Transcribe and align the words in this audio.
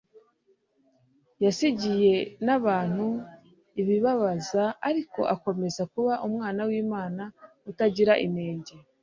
yasaggiye 1.43 2.13
n'abantu 2.45 3.07
ibibabaza, 3.81 4.63
ariko 4.89 5.19
akomeza 5.33 5.81
kuba 5.93 6.13
Umwana 6.27 6.61
w'Imana 6.69 7.23
utagira 7.69 8.13
inenge. 8.25 8.73